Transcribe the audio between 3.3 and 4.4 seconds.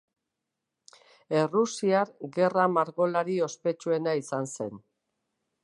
ospetsuena